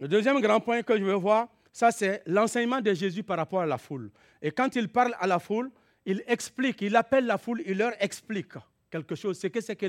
[0.00, 3.60] Le deuxième grand point que je veux voir, ça c'est l'enseignement de Jésus par rapport
[3.60, 4.10] à la foule.
[4.40, 5.70] Et quand il parle à la foule,
[6.06, 8.54] il explique, il appelle la foule, il leur explique
[8.90, 9.86] quelque chose, c'est que c'est que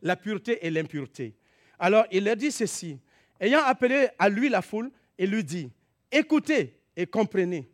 [0.00, 1.34] la pureté et l'impureté.
[1.76, 3.00] Alors il leur dit ceci,
[3.40, 5.68] ayant appelé à lui la foule, il lui dit,
[6.12, 7.68] écoutez et comprenez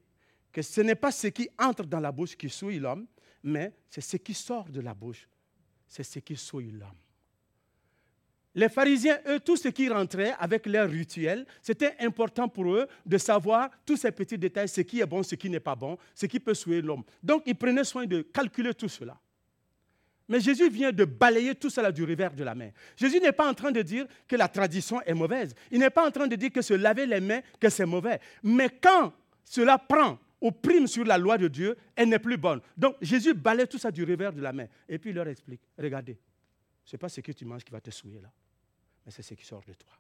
[0.51, 3.07] que ce n'est pas ce qui entre dans la bouche qui souille l'homme,
[3.43, 5.29] mais c'est ce qui sort de la bouche,
[5.87, 7.04] c'est ce qui souille l'homme.
[8.55, 13.19] Les pharisiens, eux, tout ce qui rentrait avec leur rituel, c'était important pour eux de
[13.19, 16.27] savoir tous ces petits détails, ce qui est bon, ce qui n'est pas bon, ce
[16.27, 17.03] qui peut souiller l'homme.
[17.21, 19.19] Donc, ils prenaient soin de calculer tout cela.
[20.29, 22.71] Mais Jésus vient de balayer tout cela du revers de la main.
[22.97, 25.55] Jésus n'est pas en train de dire que la tradition est mauvaise.
[25.71, 28.21] Il n'est pas en train de dire que se laver les mains, que c'est mauvais.
[28.43, 29.13] Mais quand
[29.45, 32.61] cela prend ou prime sur la loi de Dieu, elle n'est plus bonne.
[32.77, 34.67] Donc Jésus balaye tout ça du revers de la main.
[34.89, 36.17] Et puis il leur explique, regardez,
[36.85, 38.31] ce n'est pas ce que tu manges qui va te souiller là
[39.05, 39.93] mais c'est ce qui sort de toi.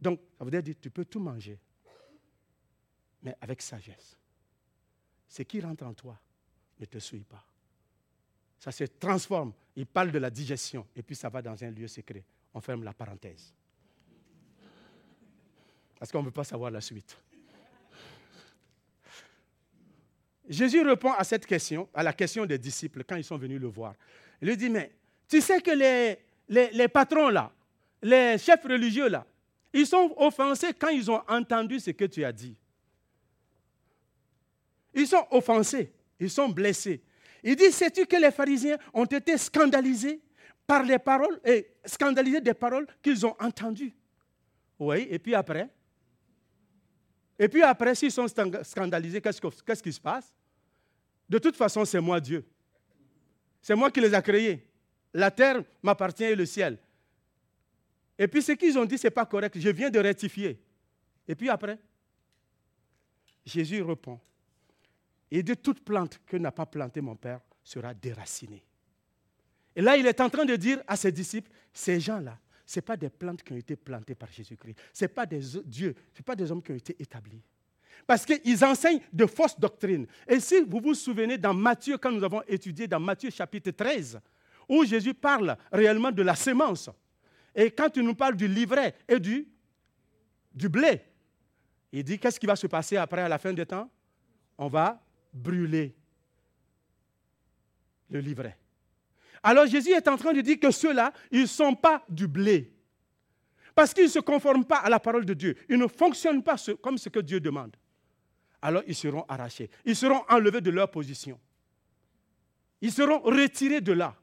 [0.00, 1.58] Donc, ça veut dire, tu peux tout manger,
[3.22, 4.16] mais avec sagesse.
[5.28, 6.18] Ce qui rentre en toi
[6.78, 7.44] ne te suit pas.
[8.58, 9.52] Ça se transforme.
[9.76, 12.24] Il parle de la digestion, et puis ça va dans un lieu secret.
[12.52, 13.52] On ferme la parenthèse.
[15.98, 17.16] Parce qu'on ne veut pas savoir la suite.
[20.48, 23.68] Jésus répond à cette question, à la question des disciples quand ils sont venus le
[23.68, 23.94] voir.
[24.42, 24.92] Il lui dit, mais
[25.26, 26.18] tu sais que les,
[26.54, 27.52] les, patrons là,
[28.02, 29.26] les chefs religieux là,
[29.72, 32.56] ils sont offensés quand ils ont entendu ce que tu as dit.
[34.94, 37.02] Ils sont offensés, ils sont blessés.
[37.42, 40.20] Il dit, sais-tu que les pharisiens ont été scandalisés
[40.66, 43.92] par les paroles, et scandalisés des paroles qu'ils ont entendues?
[44.78, 45.68] Oui, et puis après?
[47.38, 48.26] Et puis après, s'ils sont
[48.62, 50.32] scandalisés, qu'est-ce qui se passe?
[51.28, 52.46] De toute façon, c'est moi Dieu.
[53.60, 54.66] C'est moi qui les ai créés.
[55.14, 56.76] La terre m'appartient et le ciel.
[58.18, 59.58] Et puis ce qu'ils ont dit, ce n'est pas correct.
[59.58, 60.60] Je viens de rectifier.
[61.26, 61.78] Et puis après,
[63.46, 64.20] Jésus répond.
[65.30, 68.62] Et de toute plante que n'a pas plantée mon Père sera déracinée.
[69.74, 72.96] Et là, il est en train de dire à ses disciples, ces gens-là, ce pas
[72.96, 74.78] des plantes qui ont été plantées par Jésus-Christ.
[74.92, 77.42] Ce pas des dieux, ce pas des hommes qui ont été établis.
[78.06, 80.06] Parce qu'ils enseignent de fausses doctrines.
[80.28, 84.20] Et si vous vous souvenez dans Matthieu, quand nous avons étudié dans Matthieu chapitre 13,
[84.68, 86.90] où Jésus parle réellement de la sémence,
[87.54, 89.46] et quand il nous parle du livret et du,
[90.52, 91.02] du blé,
[91.92, 93.88] il dit qu'est-ce qui va se passer après à la fin des temps?
[94.58, 95.00] On va
[95.32, 95.94] brûler
[98.10, 98.56] le livret.
[99.42, 102.72] Alors Jésus est en train de dire que ceux-là, ils ne sont pas du blé.
[103.74, 105.56] Parce qu'ils ne se conforment pas à la parole de Dieu.
[105.68, 107.76] Ils ne fonctionnent pas comme ce que Dieu demande.
[108.62, 109.68] Alors ils seront arrachés.
[109.84, 111.38] Ils seront enlevés de leur position.
[112.80, 114.16] Ils seront retirés de là.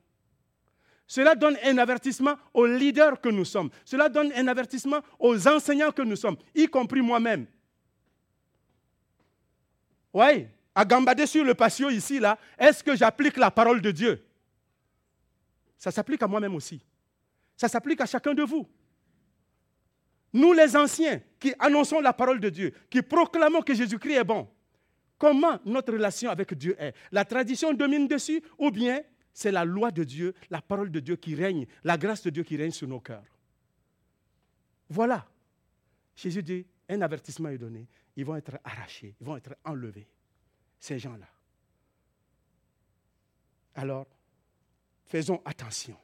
[1.11, 3.69] Cela donne un avertissement aux leaders que nous sommes.
[3.83, 7.47] Cela donne un avertissement aux enseignants que nous sommes, y compris moi-même.
[10.13, 14.25] Oui, à gambader sur le patio ici, là, est-ce que j'applique la parole de Dieu?
[15.77, 16.81] Ça s'applique à moi-même aussi.
[17.57, 18.65] Ça s'applique à chacun de vous.
[20.31, 24.47] Nous, les anciens, qui annonçons la parole de Dieu, qui proclamons que Jésus-Christ est bon,
[25.17, 26.95] comment notre relation avec Dieu est?
[27.11, 29.01] La tradition domine dessus ou bien
[29.33, 32.43] c'est la loi de Dieu, la parole de Dieu qui règne, la grâce de Dieu
[32.43, 33.37] qui règne sur nos cœurs
[34.89, 35.27] Voilà.
[36.15, 40.07] Jésus dit, un avertissement est donné, ils vont être arrachés, ils vont être enlevés,
[40.79, 41.27] ces gens-là.
[43.75, 44.07] Alors,
[45.05, 45.97] faisons attention.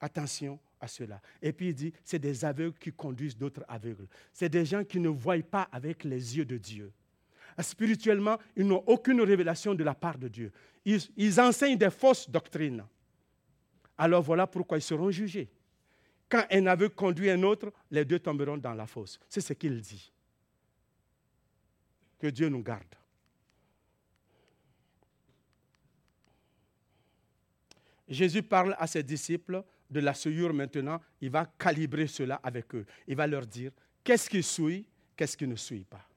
[0.00, 1.20] Attention à cela.
[1.42, 4.06] Et puis il dit, c'est des aveugles qui conduisent d'autres aveugles.
[4.32, 6.92] C'est des gens qui ne voient pas avec les yeux de Dieu.
[7.62, 10.52] Spirituellement, ils n'ont aucune révélation de la part de Dieu.
[10.84, 12.84] Ils, enseignent des fausses doctrines.
[13.98, 15.50] Alors voilà pourquoi ils seront jugés.
[16.28, 19.18] Quand un aveugle conduit un autre, les deux tomberont dans la fosse.
[19.28, 20.12] C'est ce qu'il dit.
[22.18, 22.94] Que Dieu nous garde.
[28.08, 32.86] Jésus parle à ses disciples de la souillure maintenant, il va calibrer cela avec eux.
[33.06, 33.72] Il va leur dire
[34.04, 36.09] qu'est-ce qui souille, qu'est-ce qui ne souille pas?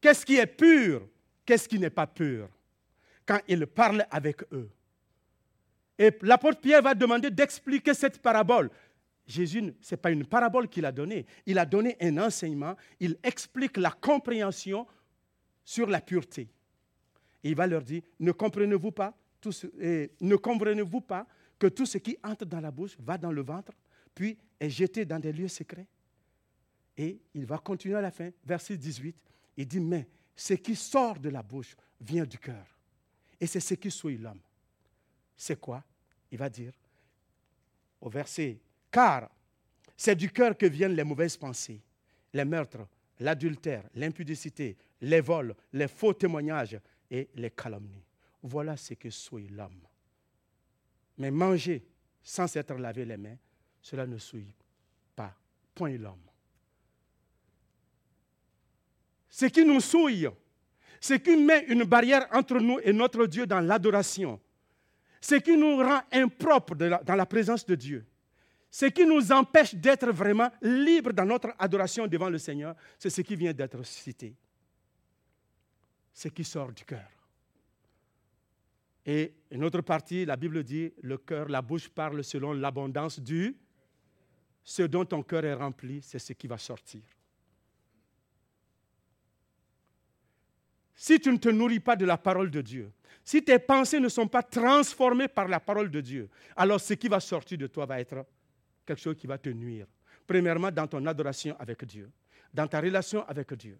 [0.00, 1.06] Qu'est-ce qui est pur,
[1.44, 2.48] qu'est-ce qui n'est pas pur?
[3.26, 4.70] Quand il parle avec eux.
[5.98, 8.70] Et l'apôtre Pierre va demander d'expliquer cette parabole.
[9.26, 11.26] Jésus, ce n'est pas une parabole qu'il a donnée.
[11.44, 12.74] Il a donné un enseignement.
[12.98, 14.86] Il explique la compréhension
[15.64, 16.48] sur la pureté.
[17.44, 21.26] Et il va leur dire, ne comprenez-vous pas, ne comprenez-vous pas
[21.58, 23.72] que tout ce qui entre dans la bouche va dans le ventre,
[24.14, 25.86] puis est jeté dans des lieux secrets?
[26.96, 29.14] Et il va continuer à la fin, verset 18,
[29.60, 32.66] il dit, mais ce qui sort de la bouche vient du cœur.
[33.38, 34.40] Et c'est ce qui souille l'homme.
[35.36, 35.84] C'est quoi?
[36.30, 36.72] Il va dire
[38.00, 38.58] au verset,
[38.90, 39.30] car
[39.94, 41.82] c'est du cœur que viennent les mauvaises pensées,
[42.32, 48.04] les meurtres, l'adultère, l'impudicité, les vols, les faux témoignages et les calomnies.
[48.42, 49.86] Voilà ce que souille l'homme.
[51.18, 51.84] Mais manger
[52.22, 53.36] sans s'être lavé les mains,
[53.82, 54.54] cela ne souille
[55.14, 55.36] pas.
[55.74, 56.29] Point l'homme.
[59.30, 60.28] Ce qui nous souille,
[61.00, 64.40] ce qui met une barrière entre nous et notre Dieu dans l'adoration,
[65.20, 68.04] ce qui nous rend impropres dans la présence de Dieu,
[68.70, 73.20] ce qui nous empêche d'être vraiment libres dans notre adoration devant le Seigneur, c'est ce
[73.20, 74.34] qui vient d'être cité.
[76.12, 77.08] Ce qui sort du cœur.
[79.06, 83.56] Et une autre partie, la Bible dit, le cœur, la bouche parle selon l'abondance du...
[84.62, 87.00] Ce dont ton cœur est rempli, c'est ce qui va sortir.
[91.00, 92.92] Si tu ne te nourris pas de la parole de Dieu,
[93.24, 97.08] si tes pensées ne sont pas transformées par la parole de Dieu, alors ce qui
[97.08, 98.26] va sortir de toi va être
[98.84, 99.86] quelque chose qui va te nuire.
[100.26, 102.10] Premièrement, dans ton adoration avec Dieu,
[102.52, 103.78] dans ta relation avec Dieu.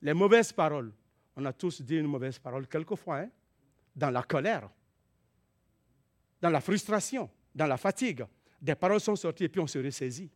[0.00, 0.92] Les mauvaises paroles,
[1.34, 3.30] on a tous dit une mauvaise parole quelquefois, hein?
[3.96, 4.70] dans la colère,
[6.40, 8.24] dans la frustration, dans la fatigue.
[8.62, 10.30] Des paroles sont sorties et puis on se ressaisit.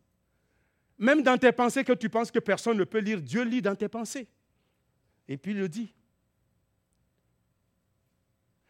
[0.97, 3.75] Même dans tes pensées que tu penses que personne ne peut lire, Dieu lit dans
[3.75, 4.27] tes pensées.
[5.25, 5.93] Et puis il le dit.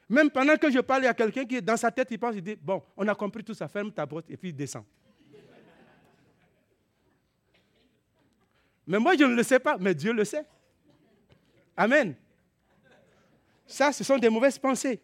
[0.10, 2.56] Même pendant que je parle à quelqu'un qui dans sa tête, il pense, il dit,
[2.56, 4.84] bon, on a compris tout ça, ferme ta boîte et puis il descend.
[8.88, 10.44] Mais moi, je ne le sais pas, mais Dieu le sait.
[11.78, 12.16] Amen.
[13.68, 15.00] Ça, ce sont des mauvaises pensées.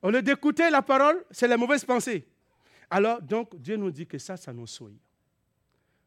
[0.00, 2.24] Au lieu d'écouter la parole, c'est les mauvaises pensées.
[2.88, 5.00] Alors, donc, Dieu nous dit que ça, ça nous souille.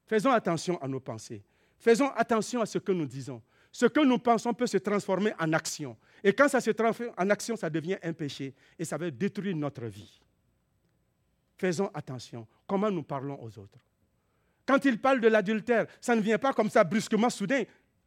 [0.08, 1.44] Faisons attention à nos pensées.
[1.78, 3.42] Faisons attention à ce que nous disons.
[3.72, 5.96] Ce que nous pensons peut se transformer en action.
[6.24, 9.56] Et quand ça se transforme en action, ça devient un péché et ça va détruire
[9.56, 10.22] notre vie.
[11.58, 12.48] Faisons attention.
[12.68, 13.80] Comment nous parlons aux autres?
[14.66, 17.64] Quand il parle de l'adultère, ça ne vient pas comme ça brusquement, soudain.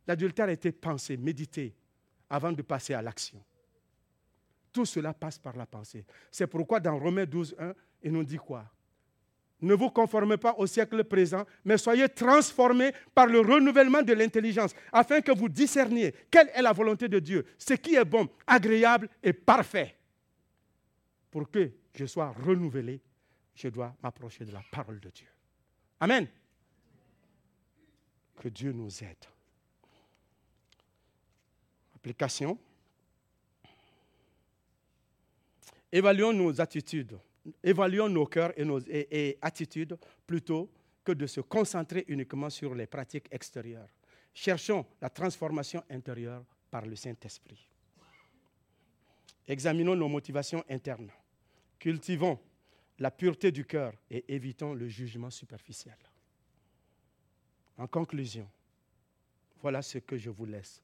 [0.06, 1.74] L'adultère a été pensé, médité,
[2.28, 3.42] avant de passer à l'action.
[4.72, 6.04] Tout cela passe par la pensée.
[6.30, 8.64] C'est pourquoi dans Romains 12, 1, il nous dit quoi?
[9.62, 14.74] Ne vous conformez pas au siècle présent, mais soyez transformés par le renouvellement de l'intelligence,
[14.92, 19.08] afin que vous discerniez quelle est la volonté de Dieu, ce qui est bon, agréable
[19.22, 19.96] et parfait.
[21.30, 23.00] Pour que je sois renouvelé,
[23.54, 25.28] je dois m'approcher de la parole de Dieu.
[26.00, 26.26] Amen.
[28.40, 29.24] Que Dieu nous aide.
[31.94, 32.58] Application.
[35.92, 37.16] Évaluons nos attitudes
[37.62, 38.80] évaluons nos cœurs et nos
[39.40, 40.70] attitudes plutôt
[41.04, 43.88] que de se concentrer uniquement sur les pratiques extérieures.
[44.32, 47.68] Cherchons la transformation intérieure par le Saint-Esprit.
[49.46, 51.10] Examinons nos motivations internes.
[51.78, 52.38] Cultivons
[52.98, 55.96] la pureté du cœur et évitons le jugement superficiel.
[57.76, 58.48] En conclusion,
[59.60, 60.80] voilà ce que je vous laisse.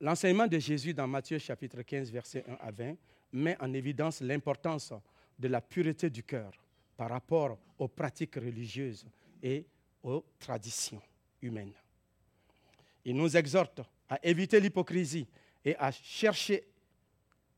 [0.00, 2.96] L'enseignement de Jésus dans Matthieu chapitre 15, verset 1 à 20
[3.32, 4.94] met en évidence l'importance
[5.38, 6.52] de la pureté du cœur
[6.96, 9.04] par rapport aux pratiques religieuses
[9.42, 9.66] et
[10.02, 11.02] aux traditions
[11.42, 11.74] humaines.
[13.04, 15.26] Il nous exhorte à éviter l'hypocrisie
[15.64, 16.64] et à chercher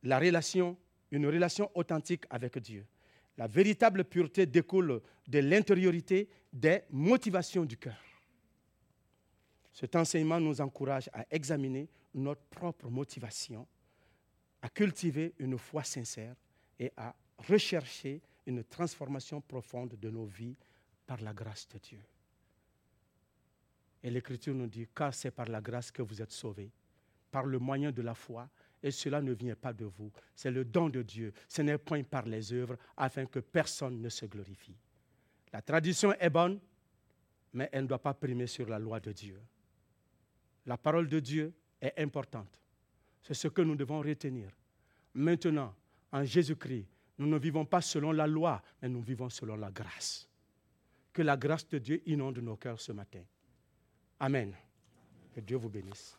[0.02, 0.76] la relation,
[1.12, 2.84] une relation authentique avec Dieu.
[3.38, 8.02] La véritable pureté découle de l'intériorité des motivations du cœur.
[9.72, 13.66] Cet enseignement nous encourage à examiner notre propre motivation,
[14.60, 16.36] à cultiver une foi sincère
[16.78, 20.56] et à rechercher une transformation profonde de nos vies
[21.06, 22.00] par la grâce de Dieu.
[24.02, 26.70] Et l'Écriture nous dit, car c'est par la grâce que vous êtes sauvés,
[27.30, 28.48] par le moyen de la foi,
[28.82, 32.02] et cela ne vient pas de vous, c'est le don de Dieu, ce n'est point
[32.02, 34.76] par les œuvres, afin que personne ne se glorifie.
[35.52, 36.60] La tradition est bonne,
[37.52, 39.40] mais elle ne doit pas primer sur la loi de Dieu.
[40.66, 41.52] La parole de Dieu
[41.82, 42.60] est importante.
[43.22, 44.50] C'est ce que nous devons retenir.
[45.14, 45.74] Maintenant,
[46.10, 46.86] en Jésus-Christ,
[47.18, 50.28] nous ne vivons pas selon la loi, mais nous vivons selon la grâce.
[51.12, 53.22] Que la grâce de Dieu inonde nos cœurs ce matin.
[54.18, 54.54] Amen.
[55.34, 56.16] Que Dieu vous bénisse.